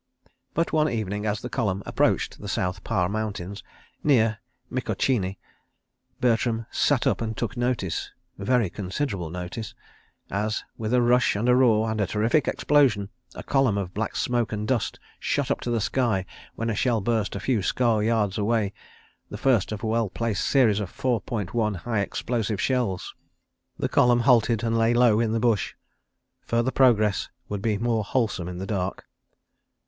But, 0.55 0.73
one 0.73 0.89
evening, 0.89 1.27
as 1.27 1.41
the 1.41 1.47
column 1.49 1.83
approached 1.85 2.41
the 2.41 2.47
South 2.47 2.83
Pare 2.83 3.07
Mountains, 3.07 3.61
near 4.03 4.39
Mikocheni, 4.71 5.37
Bertram 6.19 6.65
"sat 6.71 7.05
up 7.05 7.21
and 7.21 7.37
took 7.37 7.55
notice," 7.55 8.09
very 8.35 8.67
considerable 8.71 9.29
notice, 9.29 9.75
as 10.31 10.63
with 10.75 10.91
a 10.95 11.03
rush 11.03 11.35
and 11.35 11.47
a 11.47 11.55
roar 11.55 11.91
and 11.91 12.01
a 12.01 12.07
terrific 12.07 12.47
explosion, 12.47 13.09
a 13.35 13.43
column 13.43 13.77
of 13.77 13.93
black 13.93 14.15
smoke 14.15 14.51
and 14.51 14.67
dust 14.67 14.99
shot 15.19 15.51
up 15.51 15.61
to 15.61 15.69
the 15.69 15.79
sky 15.79 16.25
when 16.55 16.71
a 16.71 16.75
shell 16.75 16.99
burst 16.99 17.35
a 17.35 17.39
few 17.39 17.61
score 17.61 18.01
yards 18.01 18.39
away—the 18.39 19.37
first 19.37 19.71
of 19.71 19.83
a 19.83 19.85
well 19.85 20.09
placed 20.09 20.47
series 20.47 20.79
of 20.79 20.89
four 20.89 21.21
point 21.21 21.53
one 21.53 21.75
high 21.75 21.99
explosive 21.99 22.59
shells. 22.59 23.13
The 23.77 23.87
column 23.87 24.21
halted 24.21 24.63
and 24.63 24.75
lay 24.75 24.95
low 24.95 25.19
in 25.19 25.31
the 25.31 25.39
bush. 25.39 25.75
Further 26.41 26.71
progress 26.71 27.29
would 27.49 27.61
be 27.61 27.77
more 27.77 28.03
wholesome 28.03 28.47
in 28.47 28.57
the 28.57 28.65
dark. 28.65 29.05